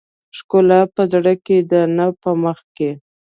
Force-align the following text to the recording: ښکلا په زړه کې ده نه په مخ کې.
ښکلا 0.37 0.81
په 0.95 1.01
زړه 1.11 1.33
کې 1.45 1.57
ده 1.71 1.81
نه 1.97 2.05
په 2.21 2.31
مخ 2.43 2.57
کې. 2.75 2.89